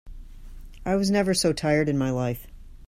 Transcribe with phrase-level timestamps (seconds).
[0.83, 2.47] I was never so tired in my life.